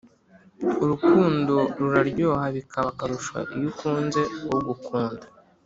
[0.83, 4.21] Urukundo ruraryoha bikaba akarusho iyo ukunze
[4.55, 5.25] ugukunda